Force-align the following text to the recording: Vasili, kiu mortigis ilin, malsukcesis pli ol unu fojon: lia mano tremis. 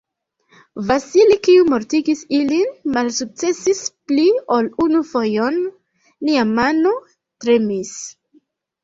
Vasili, 0.85 1.35
kiu 1.47 1.65
mortigis 1.73 2.23
ilin, 2.37 2.71
malsukcesis 2.95 3.81
pli 4.13 4.23
ol 4.55 4.71
unu 4.87 5.03
fojon: 5.11 5.61
lia 6.31 6.47
mano 6.55 6.95
tremis. 7.45 7.93